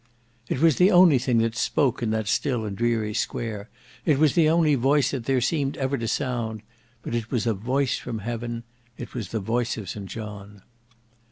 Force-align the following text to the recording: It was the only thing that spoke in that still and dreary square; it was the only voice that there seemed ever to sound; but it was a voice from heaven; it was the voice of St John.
It 0.49 0.61
was 0.61 0.77
the 0.77 0.89
only 0.89 1.19
thing 1.19 1.37
that 1.45 1.55
spoke 1.55 2.01
in 2.01 2.09
that 2.09 2.27
still 2.27 2.65
and 2.65 2.75
dreary 2.75 3.13
square; 3.13 3.69
it 4.03 4.17
was 4.17 4.33
the 4.33 4.49
only 4.49 4.73
voice 4.73 5.11
that 5.11 5.25
there 5.25 5.41
seemed 5.41 5.77
ever 5.77 5.95
to 5.95 6.07
sound; 6.07 6.63
but 7.03 7.13
it 7.13 7.29
was 7.29 7.45
a 7.45 7.53
voice 7.53 7.99
from 7.99 8.17
heaven; 8.17 8.63
it 8.97 9.13
was 9.13 9.29
the 9.29 9.39
voice 9.39 9.77
of 9.77 9.89
St 9.89 10.07
John. 10.07 10.63